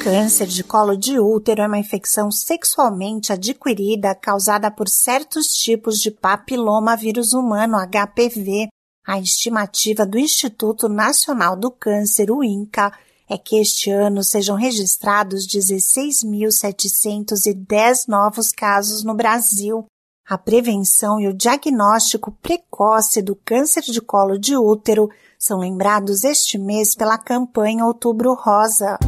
câncer 0.00 0.46
de 0.46 0.64
colo 0.64 0.96
de 0.96 1.20
útero 1.20 1.60
é 1.60 1.66
uma 1.66 1.78
infecção 1.78 2.30
sexualmente 2.30 3.34
adquirida 3.34 4.14
causada 4.14 4.70
por 4.70 4.88
certos 4.88 5.48
tipos 5.48 5.98
de 5.98 6.10
papiloma 6.10 6.96
vírus 6.96 7.34
humano 7.34 7.76
HPV. 7.76 8.70
A 9.06 9.20
estimativa 9.20 10.06
do 10.06 10.18
Instituto 10.18 10.88
Nacional 10.88 11.54
do 11.54 11.70
Câncer, 11.70 12.30
o 12.30 12.42
INCA, 12.42 12.90
é 13.28 13.36
que 13.36 13.60
este 13.60 13.90
ano 13.90 14.24
sejam 14.24 14.56
registrados 14.56 15.46
16.710 15.46 18.08
novos 18.08 18.52
casos 18.52 19.04
no 19.04 19.14
Brasil. 19.14 19.84
A 20.26 20.38
prevenção 20.38 21.20
e 21.20 21.28
o 21.28 21.34
diagnóstico 21.34 22.32
precoce 22.40 23.20
do 23.20 23.36
câncer 23.36 23.82
de 23.82 24.00
colo 24.00 24.38
de 24.38 24.56
útero 24.56 25.10
são 25.38 25.58
lembrados 25.58 26.24
este 26.24 26.56
mês 26.56 26.94
pela 26.94 27.18
campanha 27.18 27.84
Outubro 27.84 28.32
Rosa. 28.32 28.98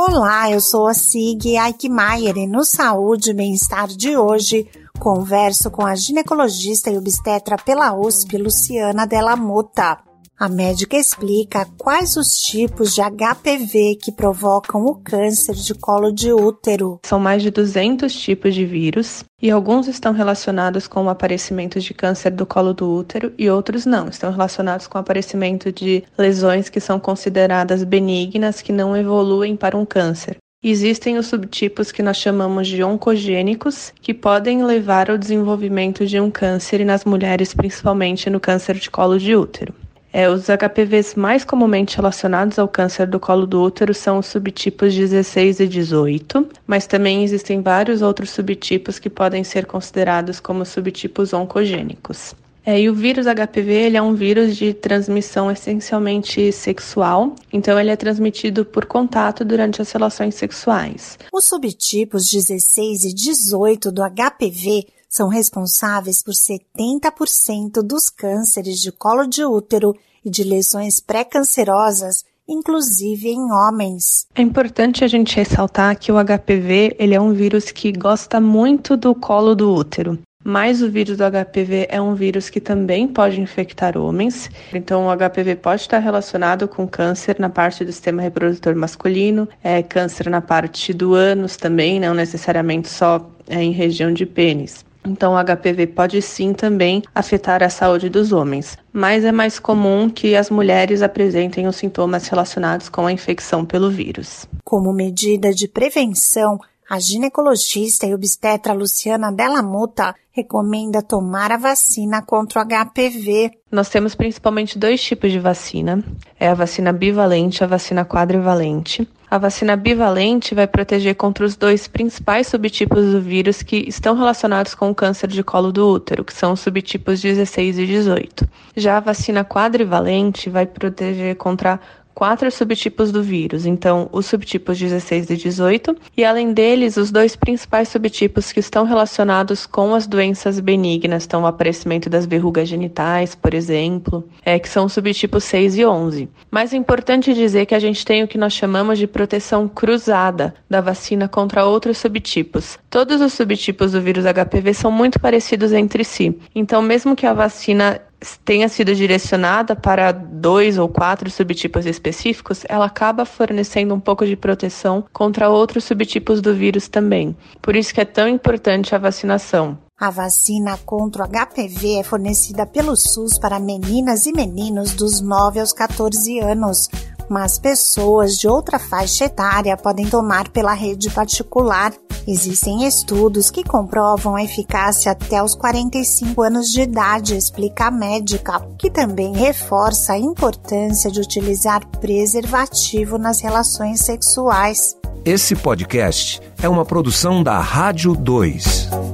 Olá, 0.00 0.48
eu 0.48 0.60
sou 0.60 0.86
a 0.86 0.94
Sig 0.94 1.56
Eichmeier 1.56 2.36
e 2.36 2.46
no 2.46 2.62
Saúde 2.62 3.32
e 3.32 3.34
Bem-Estar 3.34 3.88
de 3.88 4.16
hoje 4.16 4.70
converso 4.96 5.72
com 5.72 5.84
a 5.84 5.96
ginecologista 5.96 6.88
e 6.88 6.96
obstetra 6.96 7.56
pela 7.56 7.92
USP, 7.92 8.38
Luciana 8.38 9.08
Della 9.08 9.34
Mota. 9.34 9.98
A 10.40 10.48
médica 10.48 10.96
explica 10.96 11.66
quais 11.76 12.16
os 12.16 12.28
tipos 12.38 12.94
de 12.94 13.00
HPV 13.02 13.98
que 14.00 14.12
provocam 14.12 14.84
o 14.84 14.94
câncer 14.94 15.56
de 15.56 15.74
colo 15.74 16.12
de 16.12 16.32
útero. 16.32 17.00
São 17.04 17.18
mais 17.18 17.42
de 17.42 17.50
200 17.50 18.14
tipos 18.14 18.54
de 18.54 18.64
vírus 18.64 19.24
e 19.42 19.50
alguns 19.50 19.88
estão 19.88 20.12
relacionados 20.12 20.86
com 20.86 21.02
o 21.02 21.08
aparecimento 21.08 21.80
de 21.80 21.92
câncer 21.92 22.30
do 22.30 22.46
colo 22.46 22.72
do 22.72 22.88
útero 22.88 23.32
e 23.36 23.50
outros 23.50 23.84
não, 23.84 24.06
estão 24.06 24.30
relacionados 24.30 24.86
com 24.86 24.96
o 24.96 25.00
aparecimento 25.00 25.72
de 25.72 26.04
lesões 26.16 26.68
que 26.68 26.78
são 26.78 27.00
consideradas 27.00 27.82
benignas 27.82 28.62
que 28.62 28.70
não 28.70 28.96
evoluem 28.96 29.56
para 29.56 29.76
um 29.76 29.84
câncer. 29.84 30.36
Existem 30.62 31.18
os 31.18 31.26
subtipos 31.26 31.90
que 31.90 32.02
nós 32.02 32.16
chamamos 32.16 32.68
de 32.68 32.84
oncogênicos, 32.84 33.92
que 34.00 34.14
podem 34.14 34.64
levar 34.64 35.10
ao 35.10 35.18
desenvolvimento 35.18 36.06
de 36.06 36.20
um 36.20 36.30
câncer 36.30 36.80
e 36.80 36.84
nas 36.84 37.04
mulheres, 37.04 37.52
principalmente 37.52 38.30
no 38.30 38.38
câncer 38.38 38.76
de 38.76 38.88
colo 38.88 39.18
de 39.18 39.34
útero. 39.34 39.74
É, 40.18 40.28
os 40.28 40.46
HPVs 40.50 41.14
mais 41.14 41.44
comumente 41.44 41.94
relacionados 41.94 42.58
ao 42.58 42.66
câncer 42.66 43.06
do 43.06 43.20
colo 43.20 43.46
do 43.46 43.62
útero 43.62 43.94
são 43.94 44.18
os 44.18 44.26
subtipos 44.26 44.92
16 44.92 45.60
e 45.60 45.68
18, 45.68 46.44
mas 46.66 46.88
também 46.88 47.22
existem 47.22 47.62
vários 47.62 48.02
outros 48.02 48.30
subtipos 48.30 48.98
que 48.98 49.08
podem 49.08 49.44
ser 49.44 49.64
considerados 49.64 50.40
como 50.40 50.64
subtipos 50.64 51.32
oncogênicos. 51.32 52.34
É, 52.66 52.80
e 52.80 52.90
o 52.90 52.94
vírus 52.96 53.26
HPV 53.26 53.72
ele 53.72 53.96
é 53.96 54.02
um 54.02 54.12
vírus 54.12 54.56
de 54.56 54.74
transmissão 54.74 55.52
essencialmente 55.52 56.50
sexual, 56.50 57.36
então 57.52 57.78
ele 57.78 57.90
é 57.90 57.96
transmitido 57.96 58.64
por 58.64 58.86
contato 58.86 59.44
durante 59.44 59.80
as 59.80 59.92
relações 59.92 60.34
sexuais. 60.34 61.16
Os 61.32 61.44
subtipos 61.44 62.24
16 62.28 63.04
e 63.04 63.14
18 63.14 63.92
do 63.92 64.02
HPV 64.02 64.84
são 65.08 65.28
responsáveis 65.28 66.22
por 66.22 66.34
70% 66.34 67.82
dos 67.82 68.10
cânceres 68.10 68.80
de 68.80 68.92
colo 68.92 69.26
de 69.26 69.44
útero 69.44 69.94
e 70.24 70.30
de 70.30 70.44
lesões 70.44 71.00
pré-cancerosas, 71.00 72.24
inclusive 72.46 73.28
em 73.28 73.52
homens. 73.52 74.26
É 74.34 74.42
importante 74.42 75.04
a 75.04 75.08
gente 75.08 75.36
ressaltar 75.36 75.98
que 75.98 76.12
o 76.12 76.16
HPV 76.16 76.96
ele 76.98 77.14
é 77.14 77.20
um 77.20 77.32
vírus 77.32 77.70
que 77.70 77.92
gosta 77.92 78.40
muito 78.40 78.96
do 78.96 79.14
colo 79.14 79.54
do 79.54 79.72
útero. 79.72 80.18
Mas 80.44 80.80
o 80.80 80.90
vírus 80.90 81.18
do 81.18 81.24
HPV 81.24 81.88
é 81.90 82.00
um 82.00 82.14
vírus 82.14 82.48
que 82.48 82.60
também 82.60 83.08
pode 83.08 83.40
infectar 83.40 83.98
homens. 83.98 84.48
Então, 84.72 85.06
o 85.06 85.16
HPV 85.16 85.56
pode 85.56 85.82
estar 85.82 85.98
relacionado 85.98 86.68
com 86.68 86.86
câncer 86.86 87.36
na 87.38 87.50
parte 87.50 87.84
do 87.84 87.92
sistema 87.92 88.22
reprodutor 88.22 88.74
masculino, 88.74 89.48
é, 89.62 89.82
câncer 89.82 90.30
na 90.30 90.40
parte 90.40 90.94
do 90.94 91.12
ânus 91.12 91.56
também, 91.56 91.98
não 91.98 92.14
necessariamente 92.14 92.88
só 92.88 93.28
é, 93.48 93.62
em 93.62 93.72
região 93.72 94.12
de 94.12 94.24
pênis. 94.24 94.87
Então, 95.08 95.34
o 95.34 95.42
HPV 95.42 95.86
pode 95.86 96.20
sim 96.20 96.52
também 96.52 97.02
afetar 97.14 97.62
a 97.62 97.70
saúde 97.70 98.10
dos 98.10 98.30
homens, 98.30 98.76
mas 98.92 99.24
é 99.24 99.32
mais 99.32 99.58
comum 99.58 100.10
que 100.10 100.36
as 100.36 100.50
mulheres 100.50 101.00
apresentem 101.00 101.66
os 101.66 101.76
sintomas 101.76 102.28
relacionados 102.28 102.90
com 102.90 103.06
a 103.06 103.12
infecção 103.12 103.64
pelo 103.64 103.90
vírus. 103.90 104.46
Como 104.62 104.92
medida 104.92 105.50
de 105.50 105.66
prevenção, 105.66 106.58
a 106.90 106.98
ginecologista 106.98 108.06
e 108.06 108.14
obstetra 108.14 108.74
Luciana 108.74 109.32
Della 109.32 109.62
Muta 109.62 110.14
recomenda 110.30 111.02
tomar 111.02 111.52
a 111.52 111.56
vacina 111.56 112.22
contra 112.22 112.62
o 112.62 112.64
HPV. 112.64 113.50
Nós 113.72 113.88
temos 113.88 114.14
principalmente 114.14 114.78
dois 114.78 115.02
tipos 115.02 115.32
de 115.32 115.38
vacina: 115.38 116.04
é 116.38 116.48
a 116.48 116.54
vacina 116.54 116.92
bivalente 116.92 117.62
e 117.62 117.64
a 117.64 117.66
vacina 117.66 118.04
quadrivalente. 118.04 119.08
A 119.30 119.36
vacina 119.36 119.76
bivalente 119.76 120.54
vai 120.54 120.66
proteger 120.66 121.14
contra 121.14 121.44
os 121.44 121.54
dois 121.54 121.86
principais 121.86 122.46
subtipos 122.46 123.12
do 123.12 123.20
vírus 123.20 123.62
que 123.62 123.76
estão 123.86 124.16
relacionados 124.16 124.74
com 124.74 124.88
o 124.88 124.94
câncer 124.94 125.26
de 125.26 125.44
colo 125.44 125.70
do 125.70 125.86
útero, 125.86 126.24
que 126.24 126.32
são 126.32 126.54
os 126.54 126.60
subtipos 126.60 127.20
16 127.20 127.78
e 127.78 127.86
18. 127.86 128.48
Já 128.74 128.96
a 128.96 129.00
vacina 129.00 129.44
quadrivalente 129.44 130.48
vai 130.48 130.64
proteger 130.64 131.36
contra 131.36 131.78
quatro 132.18 132.50
subtipos 132.50 133.12
do 133.12 133.22
vírus, 133.22 133.64
então 133.64 134.08
os 134.10 134.26
subtipos 134.26 134.76
16 134.76 135.30
e 135.30 135.36
18, 135.36 135.96
e 136.16 136.24
além 136.24 136.52
deles, 136.52 136.96
os 136.96 137.12
dois 137.12 137.36
principais 137.36 137.90
subtipos 137.90 138.50
que 138.50 138.58
estão 138.58 138.84
relacionados 138.84 139.66
com 139.66 139.94
as 139.94 140.04
doenças 140.04 140.58
benignas, 140.58 141.24
então 141.24 141.42
o 141.42 141.46
aparecimento 141.46 142.10
das 142.10 142.26
verrugas 142.26 142.68
genitais, 142.68 143.36
por 143.36 143.54
exemplo, 143.54 144.28
é, 144.44 144.58
que 144.58 144.68
são 144.68 144.86
os 144.86 144.94
subtipos 144.94 145.44
6 145.44 145.78
e 145.78 145.86
11. 145.86 146.28
Mas 146.50 146.74
é 146.74 146.76
importante 146.76 147.32
dizer 147.32 147.66
que 147.66 147.74
a 147.76 147.78
gente 147.78 148.04
tem 148.04 148.24
o 148.24 148.26
que 148.26 148.36
nós 148.36 148.52
chamamos 148.52 148.98
de 148.98 149.06
proteção 149.06 149.68
cruzada 149.68 150.56
da 150.68 150.80
vacina 150.80 151.28
contra 151.28 151.66
outros 151.66 151.98
subtipos. 151.98 152.80
Todos 152.90 153.20
os 153.20 153.32
subtipos 153.32 153.92
do 153.92 154.00
vírus 154.00 154.24
HPV 154.24 154.74
são 154.74 154.90
muito 154.90 155.20
parecidos 155.20 155.72
entre 155.72 156.02
si, 156.02 156.36
então 156.52 156.82
mesmo 156.82 157.14
que 157.14 157.26
a 157.26 157.32
vacina 157.32 158.00
tenha 158.44 158.68
sido 158.68 158.94
direcionada 158.94 159.76
para 159.76 160.12
dois 160.12 160.78
ou 160.78 160.88
quatro 160.88 161.30
subtipos 161.30 161.86
específicos, 161.86 162.64
ela 162.68 162.86
acaba 162.86 163.24
fornecendo 163.24 163.94
um 163.94 164.00
pouco 164.00 164.26
de 164.26 164.36
proteção 164.36 165.04
contra 165.12 165.48
outros 165.48 165.84
subtipos 165.84 166.40
do 166.40 166.54
vírus 166.54 166.88
também. 166.88 167.36
Por 167.62 167.76
isso 167.76 167.94
que 167.94 168.00
é 168.00 168.04
tão 168.04 168.28
importante 168.28 168.94
a 168.94 168.98
vacinação. 168.98 169.78
A 170.00 170.10
vacina 170.10 170.78
contra 170.86 171.24
o 171.24 171.28
HPV 171.28 171.98
é 171.98 172.04
fornecida 172.04 172.64
pelo 172.64 172.96
SUS 172.96 173.36
para 173.36 173.58
meninas 173.58 174.26
e 174.26 174.32
meninos 174.32 174.92
dos 174.92 175.20
9 175.20 175.58
aos 175.58 175.72
14 175.72 176.38
anos, 176.38 176.88
mas 177.28 177.58
pessoas 177.58 178.36
de 178.38 178.48
outra 178.48 178.78
faixa 178.78 179.26
etária 179.26 179.76
podem 179.76 180.06
tomar 180.06 180.48
pela 180.48 180.72
rede 180.72 181.10
particular. 181.10 181.92
Existem 182.26 182.86
estudos 182.86 183.50
que 183.50 183.64
comprovam 183.64 184.36
a 184.36 184.42
eficácia 184.42 185.12
até 185.12 185.42
os 185.42 185.54
45 185.54 186.42
anos 186.42 186.68
de 186.70 186.82
idade, 186.82 187.36
explica 187.36 187.86
a 187.86 187.90
médica, 187.90 188.60
que 188.78 188.90
também 188.90 189.34
reforça 189.34 190.12
a 190.12 190.18
importância 190.18 191.10
de 191.10 191.20
utilizar 191.20 191.86
preservativo 191.86 193.16
nas 193.16 193.40
relações 193.40 194.00
sexuais. 194.00 194.96
Esse 195.24 195.54
podcast 195.56 196.40
é 196.62 196.68
uma 196.68 196.84
produção 196.84 197.42
da 197.42 197.58
Rádio 197.60 198.14
2. 198.14 199.07